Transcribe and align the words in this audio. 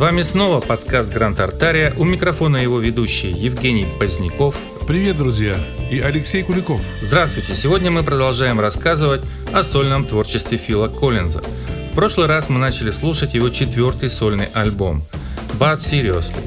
вами 0.00 0.22
снова 0.22 0.60
подкаст 0.60 1.12
«Гранд 1.12 1.40
Артария». 1.40 1.92
У 1.98 2.04
микрофона 2.04 2.56
его 2.56 2.80
ведущий 2.80 3.30
Евгений 3.30 3.86
Поздняков. 3.98 4.56
Привет, 4.88 5.18
друзья! 5.18 5.58
И 5.90 6.00
Алексей 6.00 6.42
Куликов. 6.42 6.80
Здравствуйте! 7.02 7.54
Сегодня 7.54 7.90
мы 7.90 8.02
продолжаем 8.02 8.58
рассказывать 8.60 9.20
о 9.52 9.62
сольном 9.62 10.06
творчестве 10.06 10.56
Фила 10.56 10.88
Коллинза. 10.88 11.42
В 11.92 11.94
прошлый 11.94 12.28
раз 12.28 12.48
мы 12.48 12.58
начали 12.58 12.92
слушать 12.92 13.34
его 13.34 13.50
четвертый 13.50 14.08
сольный 14.08 14.46
альбом 14.54 15.02
«Bad 15.58 15.80
Seriously». 15.80 16.40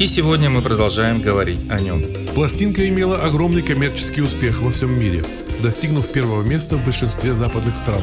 И 0.00 0.08
сегодня 0.08 0.50
мы 0.50 0.60
продолжаем 0.60 1.22
говорить 1.22 1.70
о 1.70 1.78
нем. 1.78 2.02
Пластинка 2.34 2.88
имела 2.88 3.22
огромный 3.22 3.62
коммерческий 3.62 4.22
успех 4.22 4.60
во 4.60 4.72
всем 4.72 4.98
мире, 4.98 5.24
достигнув 5.60 6.10
первого 6.10 6.42
места 6.42 6.76
в 6.76 6.84
большинстве 6.84 7.32
западных 7.32 7.76
стран. 7.76 8.02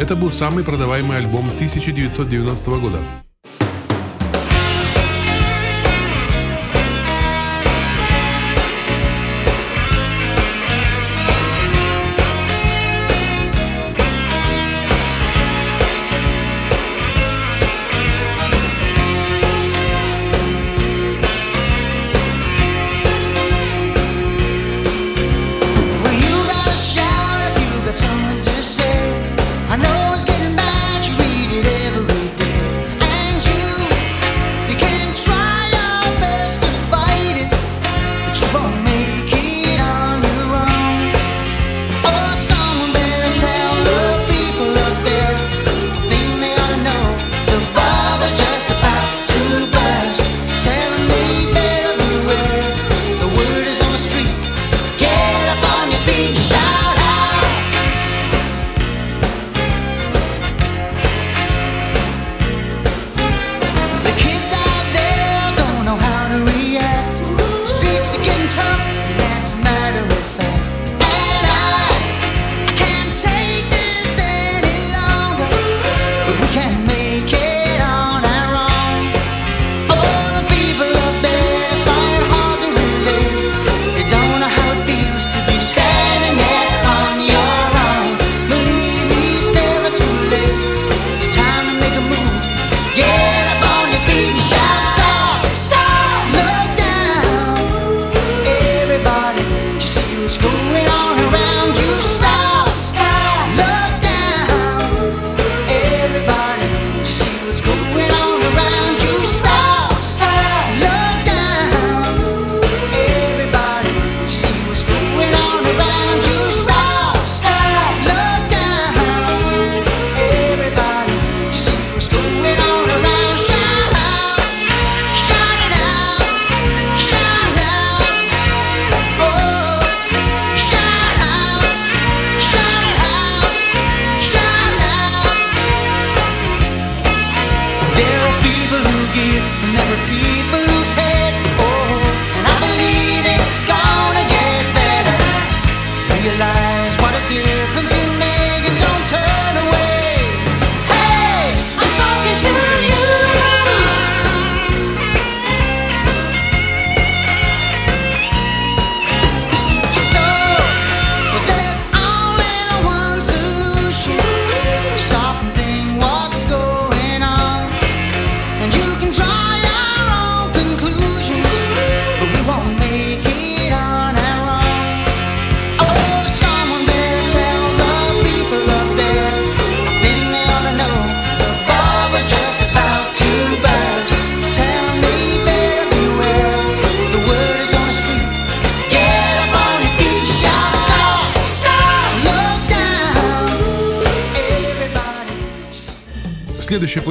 Это 0.00 0.16
был 0.16 0.30
самый 0.30 0.64
продаваемый 0.64 1.18
альбом 1.18 1.44
1990 1.48 2.70
года. 2.78 2.98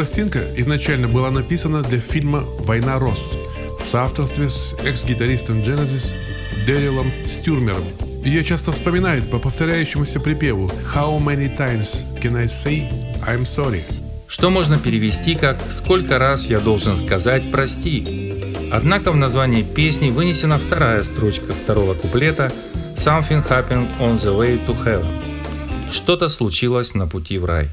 пластинка 0.02 0.40
изначально 0.56 1.08
была 1.08 1.30
написана 1.30 1.84
для 1.84 2.00
фильма 2.00 2.40
«Война 2.62 2.98
Рос» 2.98 3.38
в 3.80 3.88
соавторстве 3.88 4.50
с 4.50 4.76
экс-гитаристом 4.84 5.62
Genesis 5.62 6.12
Дэрилом 6.66 7.12
Стюрмером. 7.28 7.84
Ее 8.26 8.44
часто 8.44 8.72
вспоминают 8.72 9.30
по 9.30 9.38
повторяющемуся 9.38 10.20
припеву 10.20 10.72
«How 10.96 11.24
many 11.24 11.56
times 11.56 12.04
can 12.20 12.36
I 12.36 12.46
say 12.46 12.90
I'm 13.28 13.44
sorry?» 13.44 13.84
что 14.28 14.50
можно 14.50 14.80
перевести 14.80 15.36
как 15.36 15.60
«Сколько 15.70 16.18
раз 16.18 16.48
я 16.48 16.60
должен 16.60 16.98
сказать 16.98 17.52
«прости»?» 17.52 18.34
Однако 18.72 19.12
в 19.12 19.16
названии 19.16 19.62
песни 19.62 20.10
вынесена 20.10 20.58
вторая 20.58 21.04
строчка 21.04 21.54
второго 21.54 21.94
куплета 21.94 22.52
«Something 22.96 23.48
happened 23.48 23.88
on 24.00 24.16
the 24.16 24.36
way 24.36 24.60
to 24.66 24.76
heaven»– 24.84 25.06
«Что-то 25.92 26.28
случилось 26.30 26.96
на 26.96 27.06
пути 27.06 27.38
в 27.38 27.46
рай». 27.46 27.70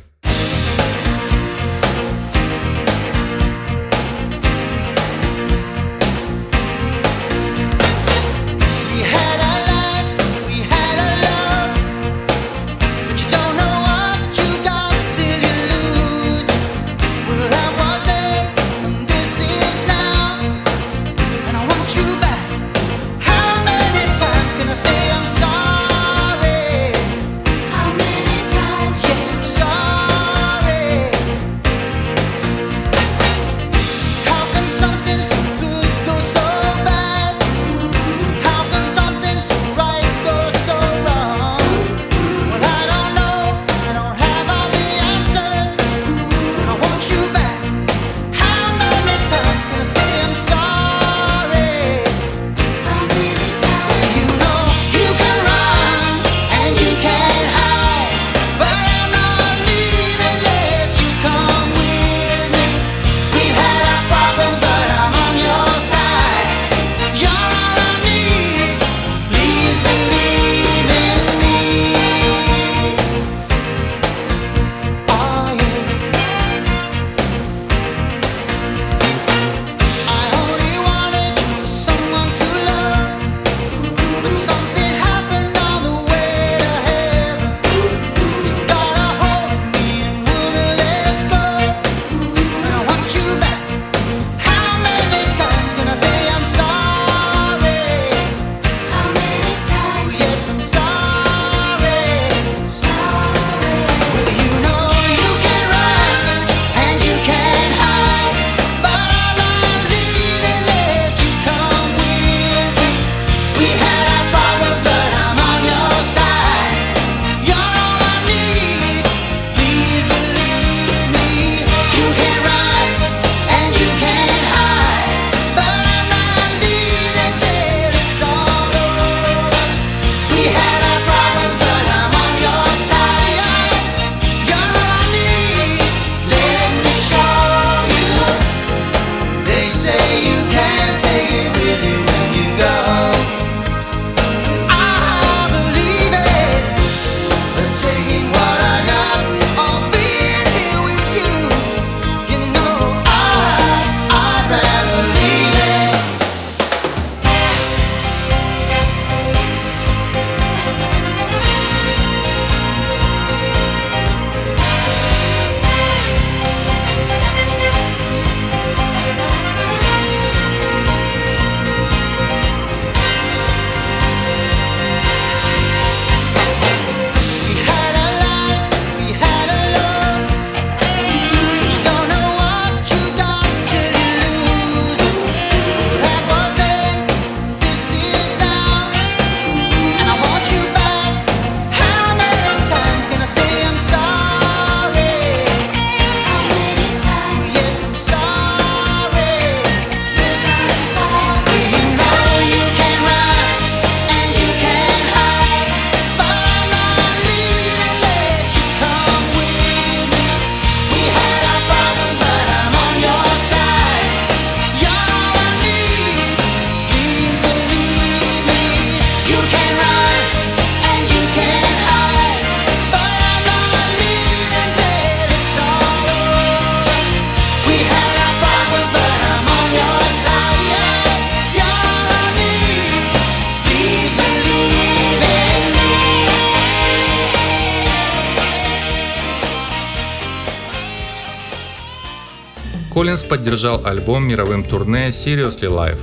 Коллинз 242.98 243.22
поддержал 243.22 243.86
альбом 243.86 244.26
мировым 244.26 244.64
турне 244.64 245.10
Seriously 245.10 245.70
Live 245.70 246.00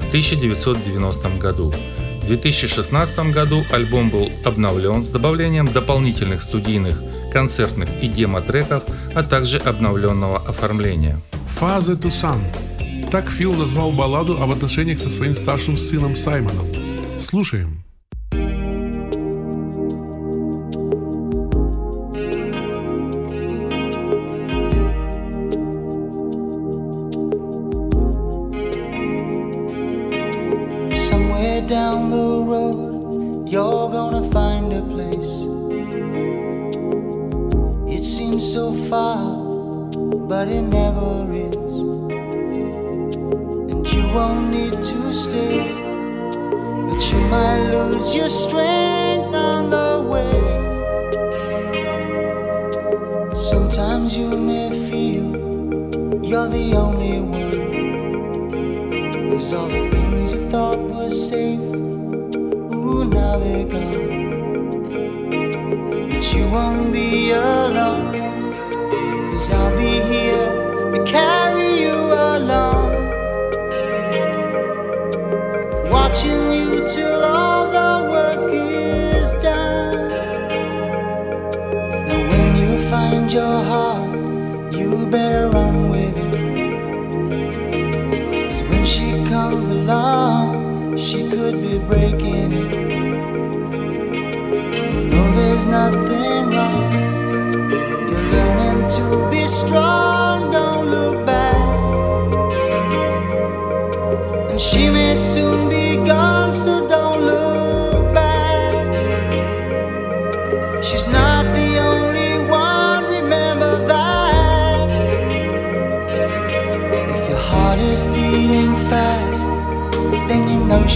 в 0.00 0.08
1990 0.08 1.28
году. 1.36 1.74
В 2.22 2.26
2016 2.26 3.32
году 3.32 3.62
альбом 3.70 4.08
был 4.08 4.32
обновлен 4.42 5.04
с 5.04 5.10
добавлением 5.10 5.70
дополнительных 5.70 6.40
студийных, 6.40 6.98
концертных 7.34 7.90
и 8.00 8.08
демо-треков, 8.08 8.82
а 9.14 9.22
также 9.22 9.58
обновленного 9.58 10.38
оформления. 10.38 11.20
To 11.60 12.08
Son. 12.08 12.40
Так 13.10 13.28
Фил 13.28 13.52
назвал 13.52 13.90
балладу 13.92 14.42
об 14.42 14.52
отношениях 14.52 15.00
со 15.00 15.10
своим 15.10 15.36
старшим 15.36 15.76
сыном 15.76 16.16
Саймоном. 16.16 16.66
Слушаем. 17.20 17.81
You're 56.42 56.50
the 56.50 56.76
only 56.76 57.20
one. 57.20 57.42
All 59.54 59.68
the 59.68 59.91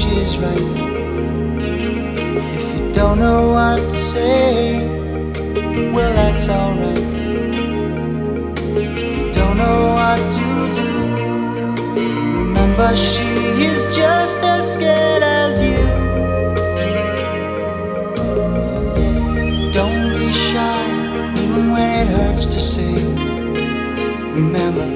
she's 0.06 0.38
right. 0.38 0.60
If 2.58 2.66
you 2.78 2.92
don't 2.92 3.18
know 3.18 3.52
what 3.52 3.78
to 3.78 3.90
say, 3.90 4.86
well, 5.94 6.12
that's 6.14 6.48
alright. 6.48 7.06
Don't 9.34 9.56
know 9.56 9.80
what 9.98 10.20
to 10.38 10.48
do. 10.80 10.90
Remember, 12.40 12.96
she 12.96 13.30
is 13.70 13.96
just 13.96 14.40
as 14.42 14.75
scared 14.75 15.22
as 15.22 15.60
you. 15.60 15.82
Don't 19.72 20.10
be 20.18 20.32
shy, 20.32 20.82
even 21.42 21.72
when 21.72 21.88
it 22.00 22.08
hurts 22.16 22.46
to 22.46 22.60
say. 22.60 22.94
Remember, 24.38 24.86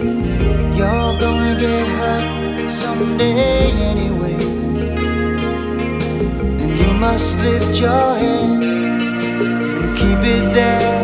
you're 0.79 1.15
gonna 1.25 1.59
get 1.59 1.87
hurt 1.99 2.69
someday 2.69 3.71
anyway. 3.93 4.60
Must 7.01 7.39
lift 7.39 7.81
your 7.81 8.15
head 8.15 8.63
and 8.63 9.97
keep 9.97 10.19
it 10.19 10.53
there. 10.53 11.00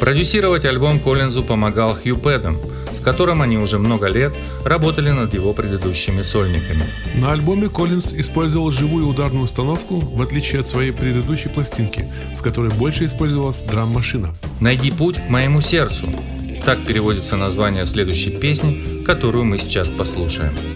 Продюсировать 0.00 0.64
альбом 0.64 1.00
Коллинзу 1.00 1.42
помогал 1.42 1.94
Хью 1.94 2.16
Пэддон, 2.16 2.56
с 2.94 3.00
которым 3.00 3.42
они 3.42 3.58
уже 3.58 3.78
много 3.78 4.08
лет 4.08 4.34
работали 4.64 5.10
над 5.10 5.34
его 5.34 5.52
предыдущими 5.52 6.22
сольниками. 6.22 6.84
На 7.14 7.32
альбоме 7.32 7.68
Коллинз 7.68 8.12
использовал 8.12 8.70
живую 8.70 9.06
ударную 9.06 9.44
установку, 9.44 9.98
в 9.98 10.20
отличие 10.22 10.60
от 10.60 10.66
своей 10.66 10.92
предыдущей 10.92 11.48
пластинки, 11.48 12.10
в 12.38 12.42
которой 12.42 12.70
больше 12.72 13.06
использовалась 13.06 13.62
драм-машина. 13.62 14.34
«Найди 14.60 14.90
путь 14.90 15.16
к 15.16 15.28
моему 15.28 15.60
сердцу»– 15.60 16.04
так 16.66 16.84
переводится 16.84 17.36
название 17.36 17.86
следующей 17.86 18.30
песни, 18.30 19.04
которую 19.04 19.44
мы 19.44 19.56
сейчас 19.56 19.88
послушаем. 19.88 20.75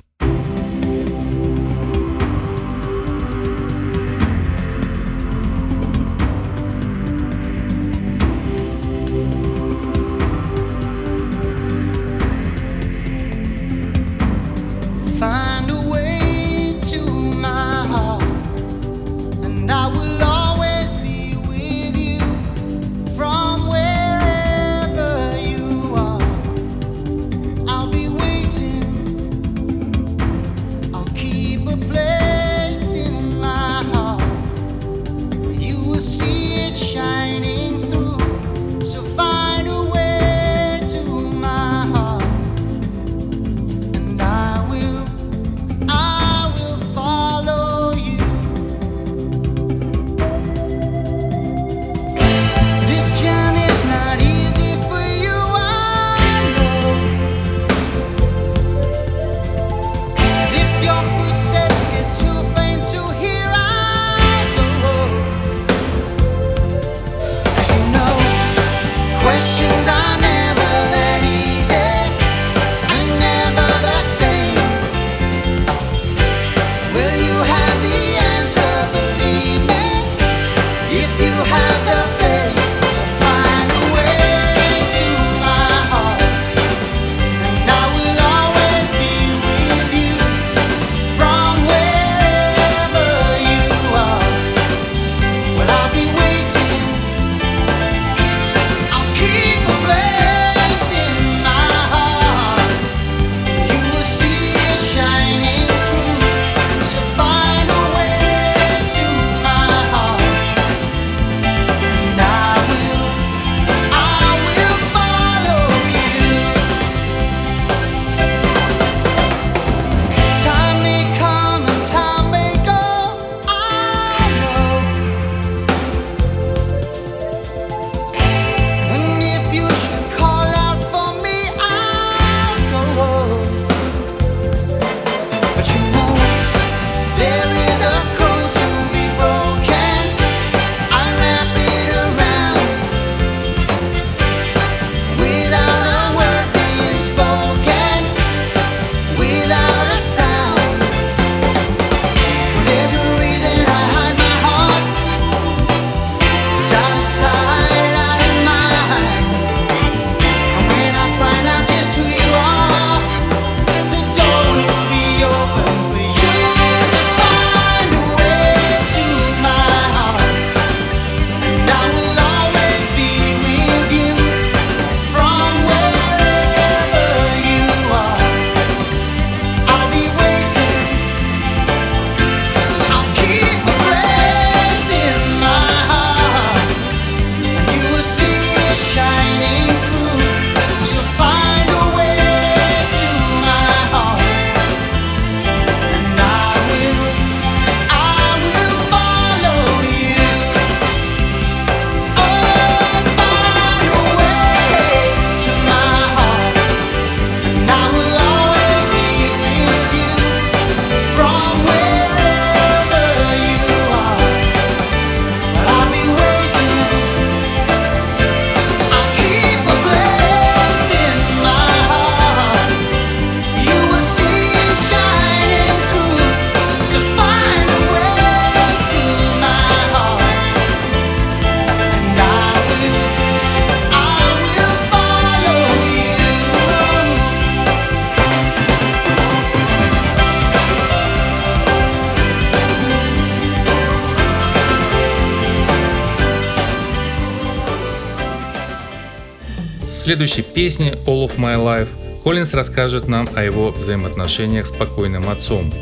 следующей 250.11 250.43
песне 250.43 250.95
All 251.07 251.25
of 251.25 251.37
My 251.37 251.55
Life 251.57 251.88
Коллинз 252.25 252.52
расскажет 252.55 253.07
нам 253.07 253.29
о 253.37 253.45
его 253.45 253.71
взаимоотношениях 253.71 254.67
с 254.67 254.73
покойным 254.73 255.29
отцом 255.29 255.73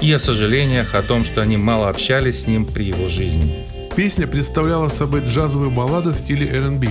и 0.00 0.10
о 0.10 0.18
сожалениях 0.18 0.96
о 0.96 1.02
том, 1.02 1.24
что 1.24 1.40
они 1.40 1.56
мало 1.56 1.88
общались 1.88 2.40
с 2.40 2.46
ним 2.48 2.64
при 2.64 2.86
его 2.86 3.08
жизни. 3.08 3.54
Песня 3.94 4.26
представляла 4.26 4.88
собой 4.88 5.20
джазовую 5.20 5.70
балладу 5.70 6.10
в 6.10 6.16
стиле 6.16 6.48
R&B. 6.48 6.88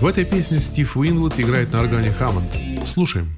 В 0.00 0.06
этой 0.06 0.24
песне 0.24 0.58
Стив 0.58 0.96
Уинвуд 0.96 1.38
играет 1.38 1.72
на 1.72 1.82
органе 1.82 2.10
Хаммонд. 2.10 2.50
Слушаем. 2.84 3.28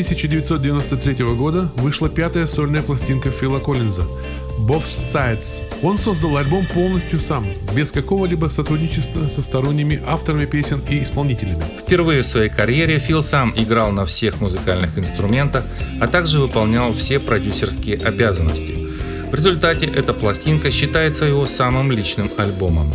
1993 0.00 1.24
года 1.34 1.70
вышла 1.76 2.08
пятая 2.08 2.46
сольная 2.46 2.82
пластинка 2.82 3.30
Фила 3.30 3.58
Коллинза 3.58 4.06
«Both 4.60 4.86
Sides». 4.86 5.62
Он 5.82 5.98
создал 5.98 6.38
альбом 6.38 6.66
полностью 6.66 7.20
сам, 7.20 7.46
без 7.74 7.92
какого-либо 7.92 8.46
сотрудничества 8.46 9.28
со 9.28 9.42
сторонними 9.42 10.00
авторами 10.06 10.46
песен 10.46 10.80
и 10.88 11.02
исполнителями. 11.02 11.62
Впервые 11.82 12.22
в 12.22 12.26
своей 12.26 12.48
карьере 12.48 12.98
Фил 12.98 13.20
сам 13.20 13.52
играл 13.54 13.92
на 13.92 14.06
всех 14.06 14.40
музыкальных 14.40 14.98
инструментах, 14.98 15.64
а 16.00 16.06
также 16.06 16.38
выполнял 16.38 16.94
все 16.94 17.20
продюсерские 17.20 17.98
обязанности. 17.98 18.74
В 19.30 19.34
результате 19.34 19.84
эта 19.84 20.14
пластинка 20.14 20.70
считается 20.70 21.26
его 21.26 21.46
самым 21.46 21.92
личным 21.92 22.30
альбомом. 22.38 22.94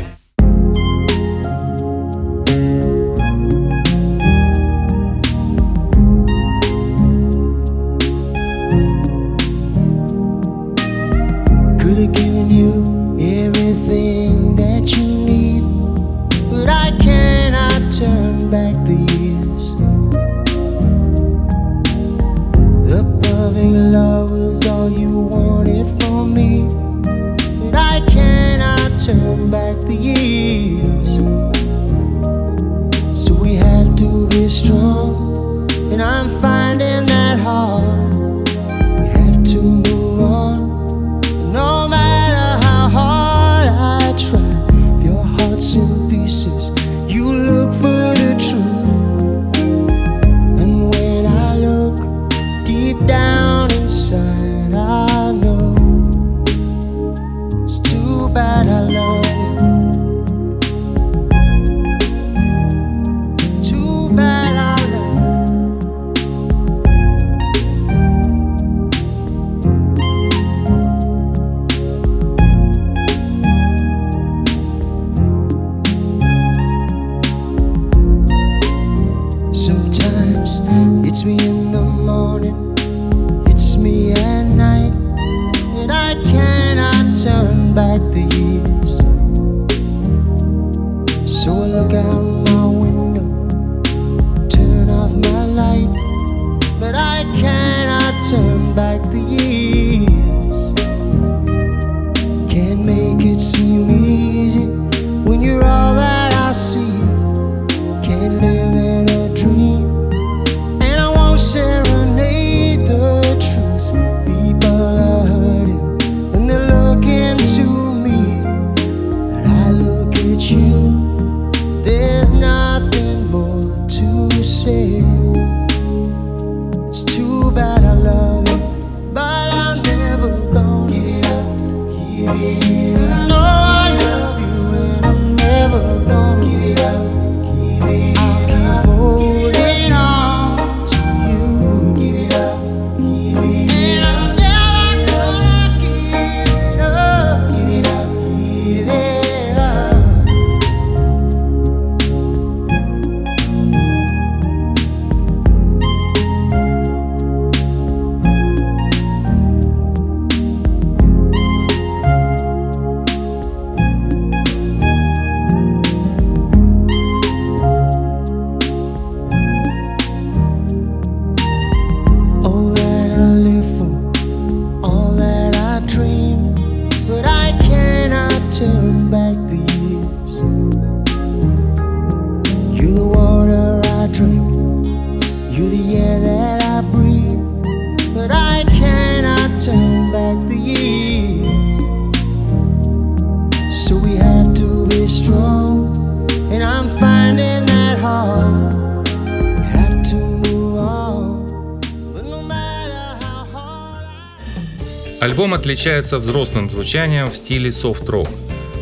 отличается 205.65 206.19
взрослым 206.19 206.69
звучанием 206.69 207.32
в 207.32 207.36
стиле 207.36 207.71
софт-рок. 207.71 208.30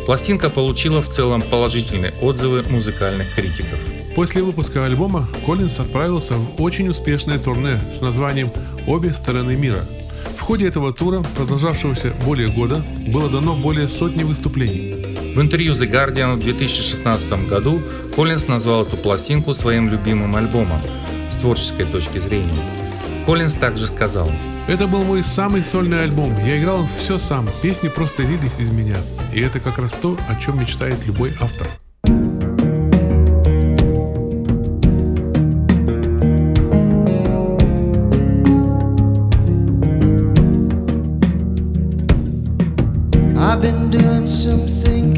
Пластинка 0.04 0.50
получила 0.50 1.00
в 1.00 1.08
целом 1.08 1.40
положительные 1.40 2.12
отзывы 2.20 2.62
музыкальных 2.68 3.34
критиков. 3.34 3.78
После 4.14 4.42
выпуска 4.42 4.84
альбома 4.84 5.26
Коллинс 5.46 5.80
отправился 5.80 6.34
в 6.34 6.60
очень 6.60 6.90
успешное 6.90 7.38
турне 7.38 7.80
с 7.94 8.02
названием 8.02 8.50
«Обе 8.86 9.14
стороны 9.14 9.56
мира». 9.56 9.80
В 10.36 10.42
ходе 10.42 10.68
этого 10.68 10.92
тура, 10.92 11.24
продолжавшегося 11.38 12.12
более 12.26 12.48
года, 12.48 12.82
было 13.06 13.30
дано 13.30 13.56
более 13.56 13.88
сотни 13.88 14.22
выступлений. 14.22 15.32
В 15.34 15.40
интервью 15.40 15.72
The 15.72 15.90
Guardian 15.90 16.34
в 16.34 16.40
2016 16.40 17.48
году 17.48 17.80
Коллинс 18.14 18.46
назвал 18.46 18.82
эту 18.82 18.98
пластинку 18.98 19.54
своим 19.54 19.88
любимым 19.88 20.36
альбомом 20.36 20.82
с 21.30 21.36
творческой 21.36 21.86
точки 21.86 22.18
зрения. 22.18 22.83
Коллинз 23.26 23.54
также 23.54 23.86
сказал. 23.86 24.30
Это 24.68 24.86
был 24.86 25.02
мой 25.02 25.22
самый 25.22 25.64
сольный 25.64 26.02
альбом. 26.02 26.30
Я 26.44 26.60
играл 26.60 26.86
все 26.98 27.16
сам. 27.16 27.48
Песни 27.62 27.88
просто 27.88 28.22
лились 28.22 28.58
из 28.58 28.70
меня. 28.70 28.96
И 29.32 29.40
это 29.40 29.60
как 29.60 29.78
раз 29.78 29.92
то, 29.92 30.16
о 30.28 30.34
чем 30.36 30.60
мечтает 30.60 31.06
любой 31.06 31.34
автор. 31.40 31.66
I've 43.36 43.62
been 43.62 43.90
doing 43.90 44.26
something 44.26 45.13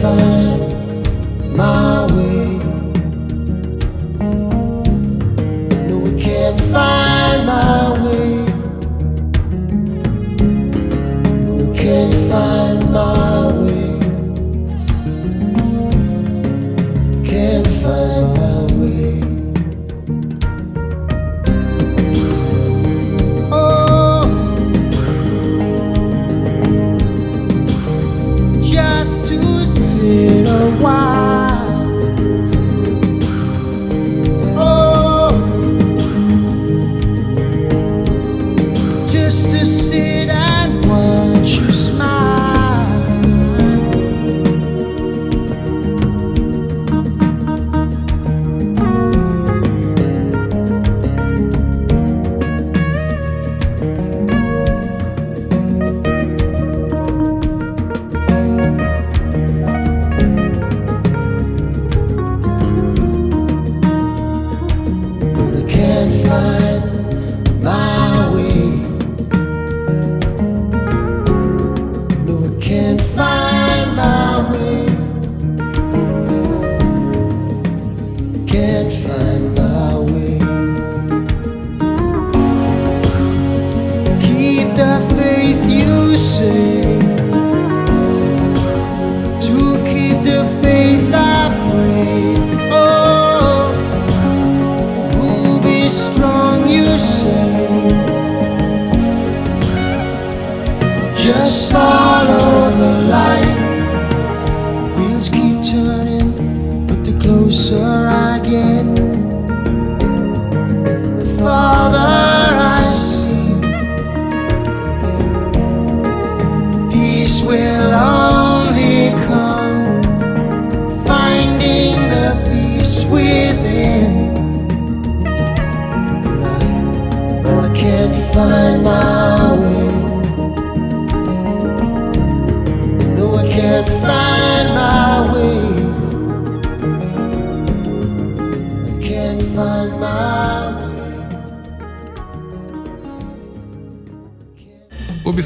find 0.00 1.56
my 1.56 2.06
way. 2.14 2.57
Can't 78.48 78.90
find 78.90 79.57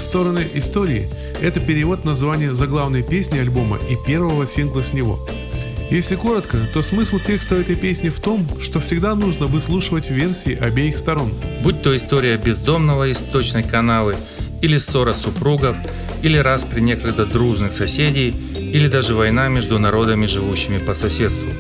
стороны 0.02 0.46
истории– 0.54 1.08
это 1.40 1.60
перевод 1.60 2.04
названия 2.04 2.54
заглавной 2.54 3.02
песни 3.02 3.38
альбома 3.38 3.78
и 3.90 3.96
первого 4.06 4.46
сингла 4.46 4.82
с 4.82 4.92
него. 4.92 5.18
Если 5.90 6.16
коротко, 6.16 6.58
то 6.72 6.80
смысл 6.80 7.18
текста 7.18 7.56
этой 7.56 7.74
песни 7.74 8.08
в 8.08 8.18
том, 8.18 8.46
что 8.60 8.80
всегда 8.80 9.14
нужно 9.14 9.46
выслушивать 9.46 10.10
версии 10.10 10.56
обеих 10.56 10.96
сторон. 10.96 11.30
Будь 11.62 11.82
то 11.82 11.94
история 11.94 12.38
бездомного 12.38 13.08
из 13.08 13.18
точной 13.18 13.62
канавы, 13.62 14.16
или 14.62 14.78
ссора 14.78 15.12
супругов, 15.12 15.76
или 16.22 16.38
распри 16.38 16.80
некогда 16.80 17.26
дружных 17.26 17.72
соседей, 17.72 18.30
или 18.30 18.88
даже 18.88 19.14
война 19.14 19.48
между 19.48 19.78
народами, 19.78 20.24
живущими 20.26 20.78
по 20.78 20.94
соседству. 20.94 21.50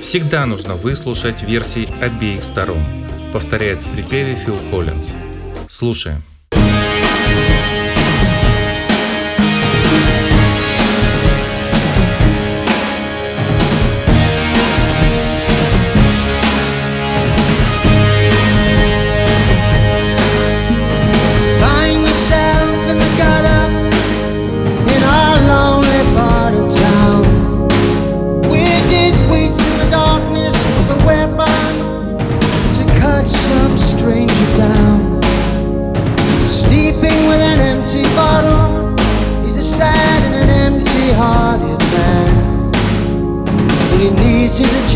Всегда 0.00 0.46
нужно 0.46 0.74
выслушать 0.74 1.42
версии 1.42 1.88
обеих 2.00 2.44
сторон, 2.44 2.84
повторяет 3.32 3.78
в 3.78 3.90
припеве 3.90 4.36
Фил 4.44 4.58
Коллинз. 4.70 5.14
Слушаем. 5.68 6.22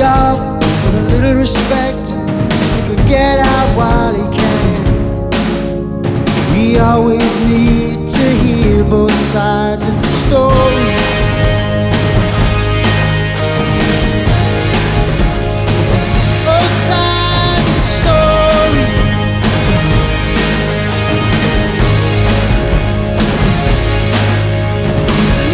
job 0.02 0.36
with 0.84 0.94
a 0.96 1.04
little 1.14 1.36
respect 1.36 2.06
so 2.08 2.16
he 2.74 2.80
could 2.88 3.04
get 3.06 3.38
out 3.38 3.68
while 3.78 4.12
he 4.12 4.26
can. 4.36 4.82
We 6.52 6.76
always 6.80 7.32
need 7.46 8.10
to 8.10 8.26
hear 8.42 8.82
both 8.82 9.14
sides 9.32 9.84
of 9.84 9.94
the 9.94 10.10
story. 10.24 10.86
Both 16.50 16.74
sides 16.90 17.66
of 17.70 17.74
the 17.78 17.86
story. 17.98 18.84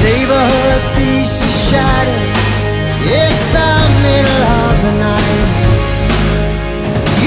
Neighborhood 0.08 0.82
piece 0.96 1.36
is 1.48 1.54
shattered. 1.68 2.28
It's 3.10 3.50
the 3.52 3.70
middle. 4.02 4.37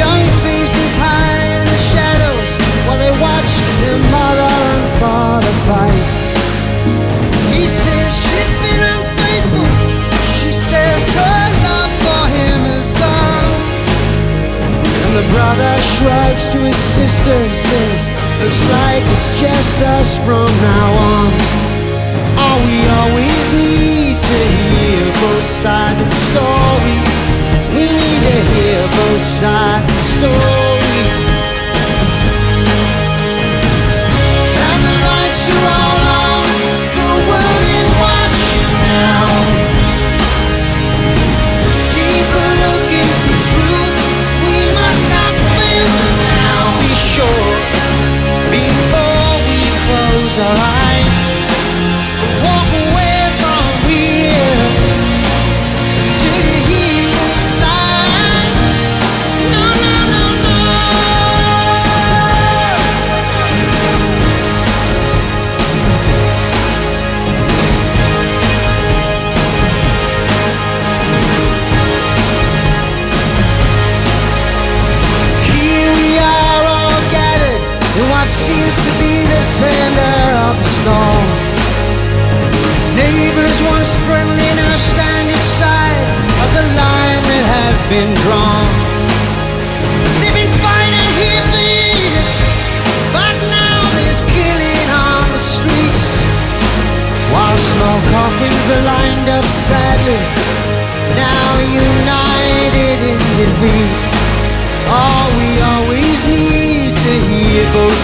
Young 0.01 0.25
faces 0.41 0.93
hide 0.97 1.61
in 1.61 1.65
the 1.69 1.81
shadows 1.93 2.51
while 2.89 2.97
they 2.97 3.13
watch 3.21 3.51
their 3.85 4.01
mother 4.09 4.49
and 4.49 4.85
father 4.97 5.53
fight. 5.69 6.05
He 7.53 7.69
says 7.69 8.09
she's 8.17 8.53
been 8.65 8.81
unfaithful. 8.81 9.69
She 10.41 10.49
says 10.49 11.05
her 11.13 11.45
love 11.69 11.93
for 12.01 12.23
him 12.33 12.59
is 12.81 12.89
gone. 12.97 13.53
And 15.05 15.13
the 15.21 15.27
brother 15.29 15.73
shrugs 15.85 16.49
to 16.57 16.65
his 16.65 16.81
sister 16.97 17.29
and 17.29 17.53
says, 17.53 17.99
Looks 18.41 18.63
like 18.73 19.03
it's 19.13 19.29
just 19.37 19.77
us 20.01 20.17
from 20.25 20.49
now 20.65 20.89
on. 21.13 21.29
All 22.41 22.59
we 22.65 22.79
always 22.89 23.45
need 23.53 24.17
to 24.17 24.39
hear 24.65 25.05
both 25.21 25.45
sides 25.45 26.01
of 26.01 26.09
the 26.09 26.17
story. 26.25 27.10
Both 28.89 29.21
sides 29.21 29.87
of 29.87 29.95
the 29.95 30.01
story. 30.15 31.01
And 34.67 34.79
the 34.87 34.95
lights 35.07 35.43
are 35.53 35.65
all 35.79 36.01
on. 36.25 36.45
The 36.97 37.11
world 37.29 37.65
is 37.79 37.89
watching 38.05 38.71
now. 38.89 39.27
People 41.93 42.49
looking 42.65 43.11
for 43.23 43.37
truth. 43.49 43.95
We 44.45 44.57
must 44.77 45.03
not 45.15 45.33
fail 45.55 45.93
now. 46.25 46.79
Be 46.81 46.93
sure 47.13 47.49
before 48.49 49.29
we 49.47 49.59
close 49.85 50.37
our 50.39 50.57
eyes. 50.57 50.90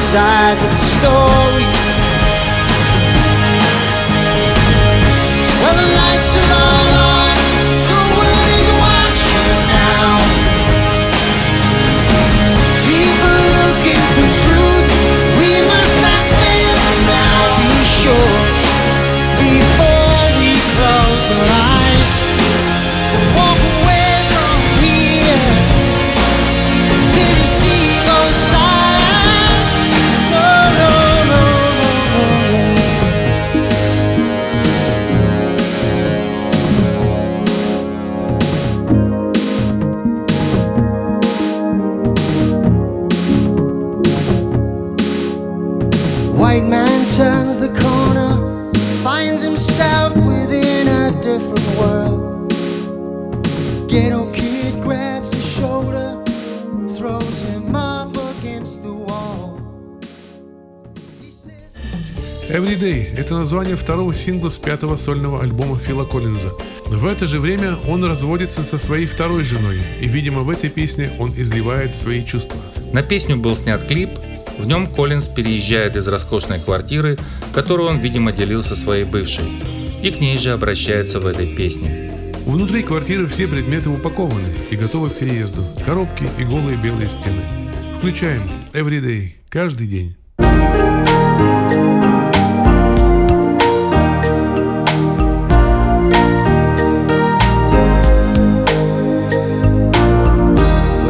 Sides 0.08 0.66
White 46.38 46.65
man 46.65 47.10
turns 47.10 47.60
the 47.60 47.69
corner, 47.69 48.71
finds 49.04 49.41
himself 49.41 50.15
within 50.15 50.88
a 50.88 51.12
different 51.23 51.67
world. 51.80 52.54
Ghetto 53.89 54.32
kid 54.34 54.80
grabs 54.84 55.34
his 55.34 55.43
shoulder, 55.58 56.23
throws 56.95 57.41
him 57.41 57.76
up 57.76 58.15
against 58.15 58.84
the 58.84 58.93
wall. 58.93 59.58
Everyday– 62.50 63.12
это 63.17 63.34
название 63.34 63.76
второго 63.76 64.13
сингла 64.13 64.50
с 64.50 64.60
пятого 64.60 64.95
сольного 64.95 65.41
альбома 65.41 65.80
Фила 65.80 66.06
Коллинза. 66.06 66.52
В 66.86 67.08
это 67.08 67.26
же 67.26 67.39
время 67.39 67.78
он 67.88 68.06
разводится 68.06 68.63
со 68.63 68.78
своей 68.78 69.08
второй 69.08 69.43
женой, 69.43 69.82
и, 70.00 70.08
видимо, 70.08 70.41
в 70.41 70.52
этой 70.52 70.69
песне 70.69 71.10
он 71.17 71.34
изливает 71.36 71.95
свои 71.95 72.23
чувства. 72.23 72.58
На 72.93 73.02
песню 73.02 73.38
был 73.38 73.56
снят 73.56 73.86
клип, 73.88 74.12
в 74.58 74.65
нем 74.65 74.88
Коллинз 74.88 75.28
переезжает 75.28 75.96
из 75.96 76.08
роскошной 76.08 76.60
квартиры, 76.60 77.17
которую 77.54 77.89
он, 77.89 78.00
видимо, 78.00 78.32
делил 78.32 78.63
со 78.63 78.76
своей 78.76 79.04
бывшей, 79.04 79.46
и 80.02 80.12
к 80.12 80.20
ней 80.20 80.38
же 80.38 80.52
обращается 80.52 81.20
в 81.20 81.26
этой 81.26 81.48
песне. 81.56 82.12
Внутри 82.46 82.82
квартиры 82.82 83.28
все 83.28 83.48
предметы 83.48 83.89
упакованы 83.89 84.48
и 84.72 84.76
готовы 84.78 85.10
к 85.10 85.17
переезду. 85.17 85.65
Коробки 85.86 86.30
и 86.39 86.43
голые 86.43 86.78
белые 86.78 87.10
стены. 87.10 87.41
Включаем 87.98 88.43
Everyday– 88.74 89.34
каждый 89.50 89.88
день. 89.88 90.15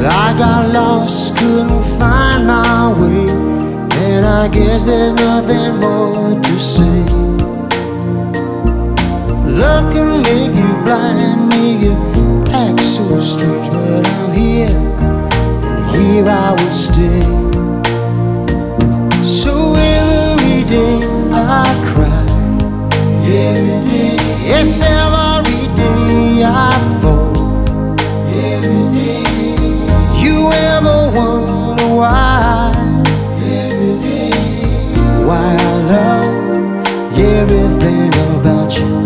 I 0.09 0.33
got 0.39 0.73
lost, 0.73 1.37
couldn't 1.37 1.83
find 1.99 2.47
my 2.47 2.93
way, 2.97 3.26
and 4.17 4.25
I 4.25 4.47
guess 4.47 4.87
there's 4.87 5.13
nothing 5.13 5.77
more 5.77 6.41
to 6.41 6.59
say. 6.59 7.01
Love 9.61 9.93
can 9.93 10.23
make 10.23 10.55
you 10.57 10.71
blind, 10.83 11.49
make 11.49 11.81
you 11.81 11.95
act 12.51 12.81
so 12.81 13.19
strange, 13.19 13.69
but 13.69 14.07
I'm 14.07 14.31
here, 14.33 14.69
and 15.69 15.95
here 15.95 16.25
I 16.27 16.51
will 16.57 16.71
stay. 16.71 17.21
So 19.23 19.75
every 19.75 20.63
day 20.73 20.97
I 21.31 21.67
cry, 21.89 22.23
every 23.21 23.77
day, 23.87 24.17
yes, 24.49 24.81
every 24.81 25.67
day 25.77 26.43
I 26.43 26.73
fall. 27.01 27.37
Every 28.33 28.83
day 28.97 29.25
you 30.23 30.51
ever 30.51 31.11
wonder 31.15 31.95
why? 31.95 32.86
Why 35.27 35.57
I 35.59 35.75
love 35.91 37.19
everything 37.19 38.07
about 38.39 38.71
you, 38.79 39.03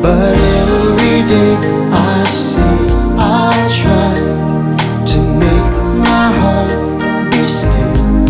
but 0.00 0.32
every 0.32 1.20
day 1.28 1.54
I 1.92 2.24
say 2.24 2.76
I 3.18 3.52
try 3.68 4.14
to 5.10 5.18
make 5.42 5.72
my 6.08 6.28
heart 6.40 7.30
be 7.30 7.46
still. 7.46 8.24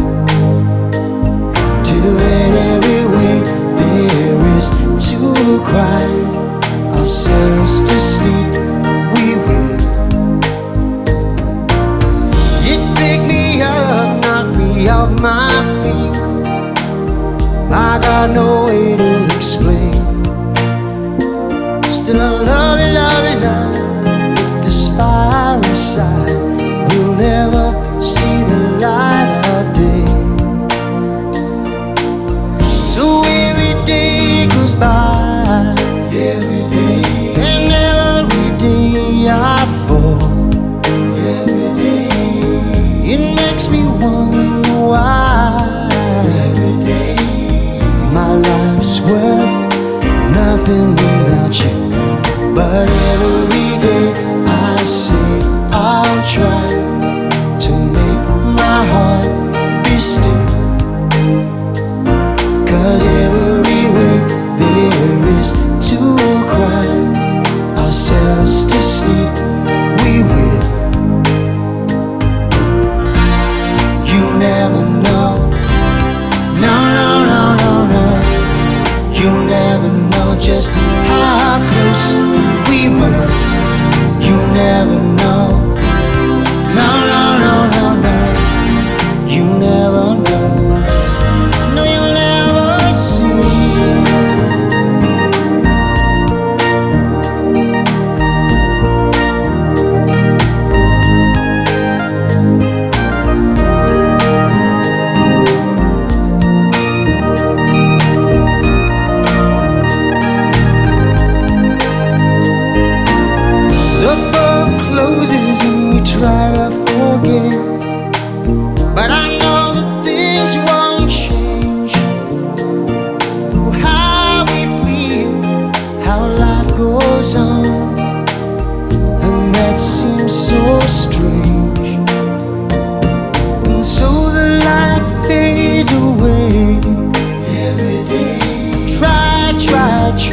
Till 1.85 2.19
in 2.19 2.53
every 2.75 3.05
way 3.15 3.37
there 3.79 4.59
is 4.59 4.69
to 5.11 5.63
cry 5.65 6.11
ourselves 6.99 7.83
to 7.83 7.97
sleep. 8.01 8.40
I 18.21 18.27
know 18.27 18.69
it. 18.69 18.90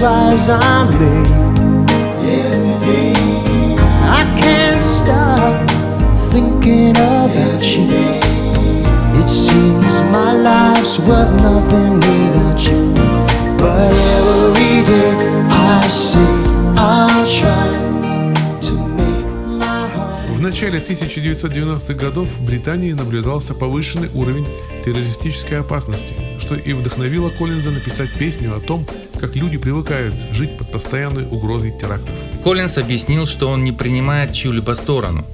As 0.04 0.50
I 0.50 0.90
may. 1.00 1.48
Thinking 6.32 6.92
about 6.92 7.64
you. 7.64 7.88
It 9.20 9.28
seems 9.28 10.02
my 10.12 10.34
life's 10.34 11.00
worth 11.00 11.34
nothing 11.42 11.96
without 12.00 12.62
you. 12.68 12.94
But 13.58 13.92
every 14.18 14.86
day 14.86 15.14
I 15.50 15.88
say 15.88 16.20
I'll 16.78 17.26
try. 17.26 17.88
В 20.30 20.42
начале 20.42 20.80
1990-х 20.80 21.94
годов 21.96 22.28
в 22.28 22.46
Британии 22.46 22.94
наблюдался 22.94 23.54
повышенный 23.54 24.10
уровень 24.14 24.46
террористической 24.86 25.60
опасности, 25.60 26.14
что 26.40 26.56
и 26.56 26.74
вдохновило 26.74 27.30
Коллинза 27.30 27.72
написать 27.72 28.14
песню 28.14 28.56
о 28.56 28.60
том, 28.60 28.86
как 29.20 29.36
люди 29.36 29.58
привыкают 29.58 30.14
жить 30.32 30.58
под 30.58 30.72
постоянной 30.72 31.24
угрозой 31.24 31.72
терактов. 31.72 32.14
Коллинс 32.44 32.78
объяснил, 32.78 33.26
что 33.26 33.50
он 33.50 33.64
не 33.64 33.72
принимает 33.72 34.34
чью-либо 34.34 34.74
сторону. 34.74 35.26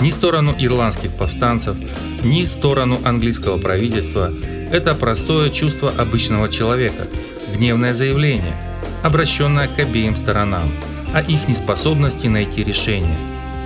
Ни 0.00 0.10
сторону 0.10 0.54
ирландских 0.58 1.10
повстанцев, 1.12 1.76
ни 2.22 2.44
сторону 2.46 2.98
английского 3.04 3.58
правительства. 3.58 4.32
Это 4.70 4.94
простое 4.94 5.50
чувство 5.50 5.90
обычного 5.90 6.48
человека, 6.48 7.06
гневное 7.54 7.92
заявление, 7.92 8.54
обращенное 9.02 9.68
к 9.68 9.78
обеим 9.78 10.16
сторонам, 10.16 10.70
о 11.12 11.20
их 11.20 11.48
неспособности 11.48 12.28
найти 12.28 12.64
решение. 12.64 13.16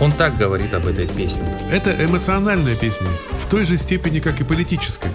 Он 0.01 0.11
так 0.11 0.37
говорит 0.37 0.75
об 0.75 0.89
этой 0.89 1.07
песне. 1.07 1.45
Это 1.71 1.95
эмоциональная 2.05 2.75
песня, 2.75 3.07
в 3.39 3.49
той 3.49 3.65
же 3.65 3.77
степени, 3.77 4.19
как 4.19 4.41
и 4.41 4.45
политическая. 4.45 5.13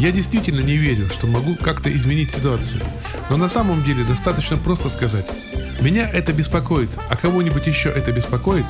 Я 0.00 0.12
действительно 0.12 0.60
не 0.60 0.78
верю, 0.78 1.10
что 1.10 1.26
могу 1.26 1.56
как-то 1.56 1.94
изменить 1.94 2.30
ситуацию. 2.30 2.80
Но 3.28 3.36
на 3.36 3.48
самом 3.48 3.82
деле 3.82 4.02
достаточно 4.02 4.56
просто 4.56 4.88
сказать 4.88 5.26
«Меня 5.82 6.08
это 6.08 6.32
беспокоит, 6.32 6.88
а 7.10 7.16
кого-нибудь 7.16 7.66
еще 7.66 7.90
это 7.90 8.10
беспокоит?» 8.10 8.64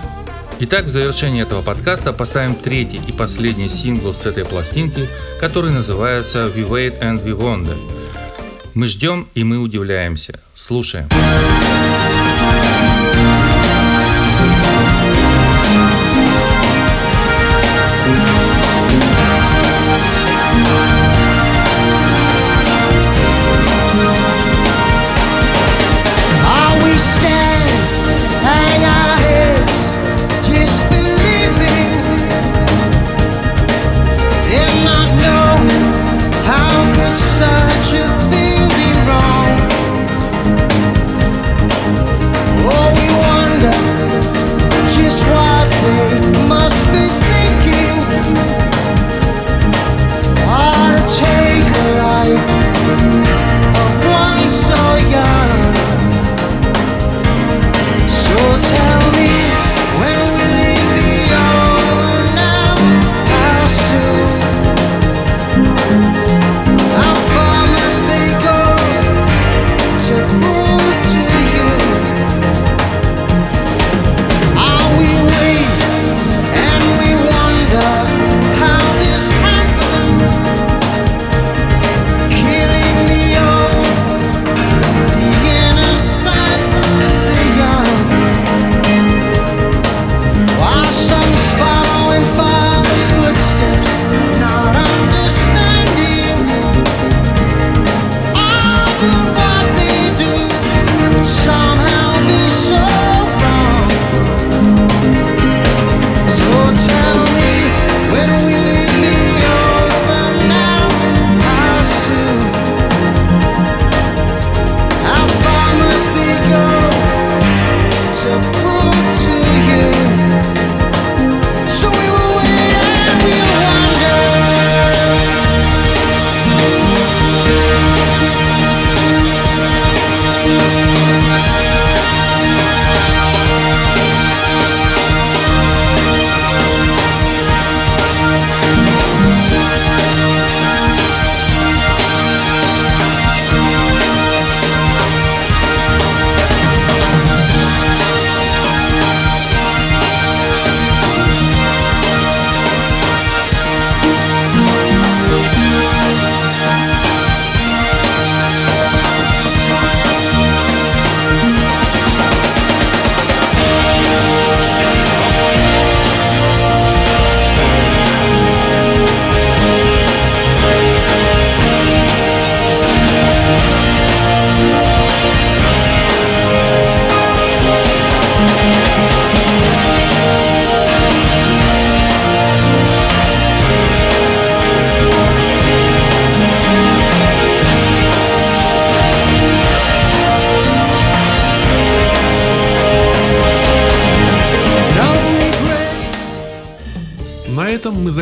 Итак, 0.59 0.87
в 0.87 0.89
завершении 0.89 1.41
этого 1.41 1.63
подкаста 1.63 2.13
поставим 2.13 2.57
третий 2.57 3.01
и 3.07 3.13
последний 3.13 3.69
сингл 3.69 4.13
с 4.13 4.27
этой 4.27 4.45
пластинки, 4.45 5.09
который 5.39 5.71
называется 5.71 6.49
«We 6.49 6.69
Wait 6.69 7.01
and 7.01 7.25
We 7.25 7.39
Wonder». 7.39 7.79
Мы 8.75 8.89
ждем 8.89 9.29
и 9.37 9.45
мы 9.45 9.59
удивляемся. 9.59 10.41
Слушаем. 10.57 11.07
Are 11.13 12.00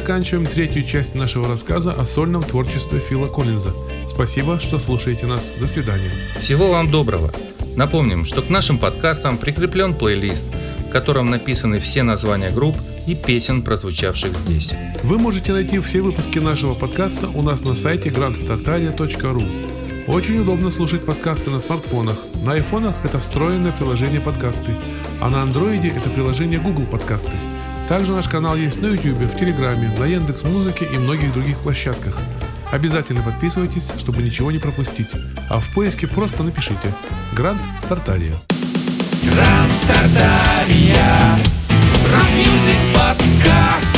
заканчиваем 0.08 0.46
третью 0.46 0.84
часть 0.84 1.14
нашего 1.14 1.46
рассказа 1.46 1.90
о 1.90 2.06
сольном 2.06 2.42
творчестве 2.42 2.98
Фила 2.98 3.28
Коллинза. 3.28 3.74
Спасибо, 4.08 4.58
что 4.58 4.78
слушаете 4.78 5.26
нас. 5.26 5.52
До 5.60 5.66
свидания. 5.66 6.10
Всего 6.40 6.70
вам 6.70 6.90
доброго. 6.90 7.30
Напомним, 7.76 8.24
что 8.24 8.40
к 8.40 8.48
нашим 8.48 8.78
подкастам 8.78 9.36
прикреплен 9.36 9.92
плейлист, 9.92 10.44
в 10.78 10.88
котором 10.88 11.28
написаны 11.28 11.78
все 11.78 12.04
названия 12.04 12.50
групп 12.50 12.78
и 13.06 13.14
песен, 13.14 13.60
прозвучавших 13.60 14.32
здесь. 14.46 14.70
Вы 15.02 15.18
можете 15.18 15.52
найти 15.52 15.78
все 15.78 16.00
выпуски 16.00 16.38
нашего 16.38 16.72
подкаста 16.72 17.28
у 17.28 17.42
нас 17.42 17.62
на 17.62 17.74
сайте 17.74 18.08
grandtartaria.ru. 18.08 20.06
Очень 20.06 20.40
удобно 20.40 20.70
слушать 20.70 21.04
подкасты 21.04 21.50
на 21.50 21.60
смартфонах. 21.60 22.16
На 22.42 22.52
айфонах 22.52 22.94
это 23.04 23.18
встроенное 23.18 23.72
приложение 23.72 24.22
подкасты, 24.22 24.72
а 25.20 25.28
на 25.28 25.42
андроиде 25.42 25.88
это 25.88 26.08
приложение 26.08 26.58
Google 26.58 26.86
подкасты. 26.86 27.32
Также 27.88 28.12
наш 28.12 28.28
канал 28.28 28.54
есть 28.54 28.82
на 28.82 28.88
YouTube, 28.88 29.16
в 29.16 29.38
Телеграме, 29.38 29.90
на 29.98 30.04
Яндекс 30.04 30.44
Музыке 30.44 30.86
и 30.92 30.98
многих 30.98 31.32
других 31.32 31.56
площадках. 31.58 32.18
Обязательно 32.70 33.22
подписывайтесь, 33.22 33.90
чтобы 33.96 34.22
ничего 34.22 34.52
не 34.52 34.58
пропустить. 34.58 35.08
А 35.48 35.58
в 35.58 35.72
поиске 35.72 36.06
просто 36.06 36.42
напишите 36.42 36.92
«Гранд 37.32 37.62
Тартария». 37.88 38.34
Гранд 39.22 39.72
Тартария 39.86 41.38
Рок-мюзик 42.12 42.76
подкаст 42.94 43.97